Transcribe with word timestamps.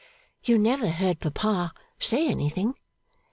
'You 0.43 0.57
never 0.57 0.89
heard 0.89 1.19
Papa 1.19 1.75
say 1.99 2.27
anything? 2.27 2.73